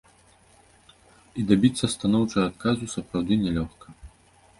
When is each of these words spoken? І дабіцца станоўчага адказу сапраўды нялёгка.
І 1.41 1.43
дабіцца 1.51 1.89
станоўчага 1.95 2.45
адказу 2.53 2.85
сапраўды 2.95 3.33
нялёгка. 3.45 3.87